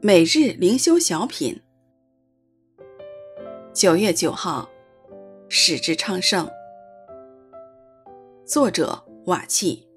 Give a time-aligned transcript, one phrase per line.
[0.00, 1.60] 每日灵修小品，
[3.74, 4.70] 九月九号，
[5.48, 6.48] 使之昌盛。
[8.46, 9.88] 作者瓦契。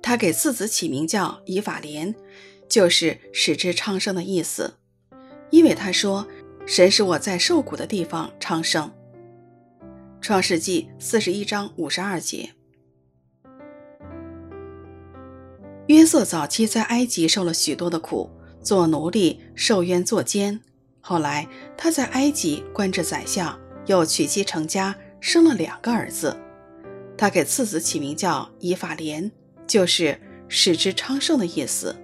[0.00, 2.14] 他给次子起名叫以法莲，
[2.70, 4.78] 就是使之昌盛的意思，
[5.50, 6.26] 因为他说
[6.66, 8.90] ：“神使我在受苦的地方昌盛。”
[10.22, 12.54] 创世纪四十一章五十二节。
[15.86, 18.30] 约瑟早期在埃及受了许多的苦，
[18.62, 20.58] 做奴隶，受冤作奸。
[21.00, 26.34] 后来他在埃及官至宰相，又娶妻成家，生了两个儿子。
[27.18, 29.30] 他给次子起名叫以法莲，
[29.66, 31.94] 就是使之昌盛的意思。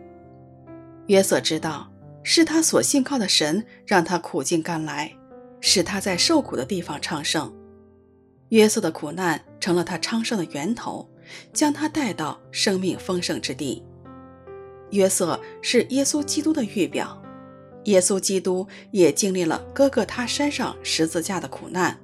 [1.06, 1.91] 约瑟知道
[2.23, 5.11] 是他所信靠的神让他苦尽甘来，
[5.62, 7.51] 使他在受苦的地方昌盛。
[8.51, 11.08] 约瑟的苦难成了他昌盛的源头。
[11.53, 13.83] 将他带到生命丰盛之地。
[14.91, 17.23] 约瑟是耶稣基督的预表，
[17.84, 21.97] 耶稣基督也经历了哥哥他山上十字架的苦难，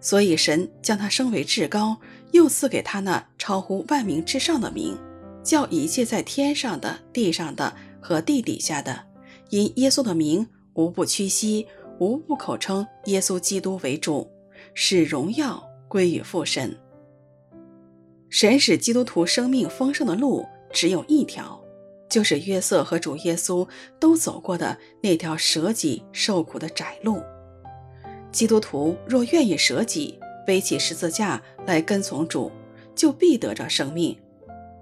[0.00, 1.98] 所以神将他升为至高，
[2.30, 4.96] 又赐给他那超乎万民之上的名，
[5.44, 9.04] 叫一切在天上的、地上的和地底下的，
[9.50, 11.66] 因耶稣的名，无不屈膝，
[11.98, 14.26] 无不口称耶稣基督为主，
[14.72, 16.74] 使荣耀归于父神。
[18.32, 21.62] 神使基督徒生命丰盛的路只有一条，
[22.08, 23.68] 就是约瑟和主耶稣
[24.00, 27.22] 都走过的那条舍己受苦的窄路。
[28.30, 32.50] 基督徒若愿意舍己，背起十字架来跟从主，
[32.94, 34.18] 就必得着生命。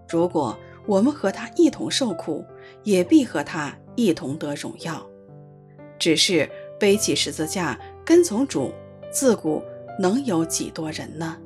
[0.08, 0.56] 如果
[0.86, 2.44] 我们和他一同受苦，
[2.84, 5.04] 也必和他一同得荣耀。
[5.98, 8.72] 只是背起十字架跟从主，
[9.10, 9.60] 自古
[9.98, 11.36] 能有几多人呢？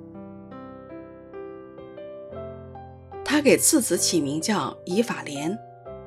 [3.44, 5.54] 给次子起名叫以法莲，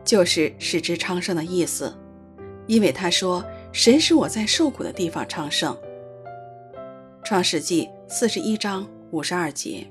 [0.03, 1.95] 就是使之昌盛的意思，
[2.65, 5.77] 因为他说：“神使我在受苦的地方昌盛。”
[7.23, 9.85] 创世纪四十一章五十二节。